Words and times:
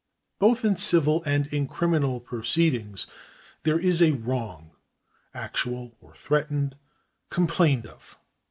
Both 0.39 0.65
in 0.65 0.77
civil 0.77 1.21
and 1.27 1.45
in 1.53 1.67
criminal 1.67 2.19
proceedings 2.19 3.05
there 3.61 3.77
is 3.77 4.01
a 4.01 4.13
wrong 4.13 4.71
(actual 5.31 5.95
or 6.01 6.15
threatened) 6.15 6.75
complained 7.29 7.85
of. 7.85 8.17